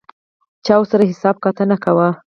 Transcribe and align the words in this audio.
چا 0.65 0.73
ورسره 0.79 1.03
حساب 1.11 1.35
کتاب 1.43 1.67
نه 1.71 1.77
کاوه. 1.83 2.09